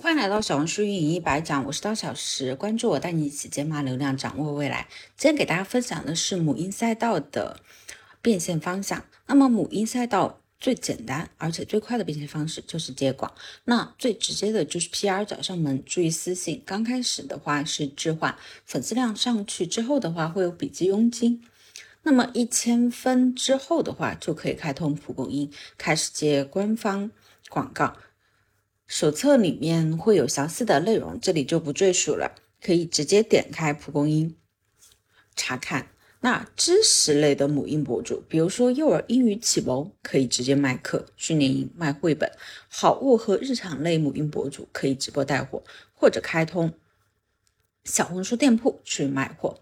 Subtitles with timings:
[0.00, 4.86] 欢迎来到小红书运营一百讲，我是刀小石，关注我，带你一起解码流量，掌握未来。
[5.16, 7.58] 今天给大家分享的是母婴赛道的
[8.22, 9.04] 变现方向。
[9.26, 13.34] 那么母婴赛道最简单而且最快的变现方式就是接广，
[13.64, 16.62] 那最直接的就是 PR 找上门，注意私信。
[16.64, 21.42] 刚开始的话是置换，粉丝量上去之后的话会有笔记佣金。
[22.04, 27.10] 那么一千分之后的话就可以开通蒲公英，开始接官方
[27.48, 27.96] 广告。
[28.98, 34.34] 手册里面会有详细的内容，这里就不赘述了，可以直接点开蒲公英
[35.36, 35.90] 查看。
[36.18, 42.28] 那知识类的母婴博主，比如说幼儿英语启蒙，可以直接卖课、训练营、卖绘本；
[42.66, 45.62] 好物和日常类母婴博主可以直播带货，
[45.94, 46.72] 或者开通
[47.84, 49.60] 小红书店铺去卖货。